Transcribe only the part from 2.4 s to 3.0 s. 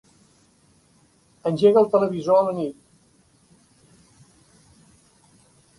a la nit.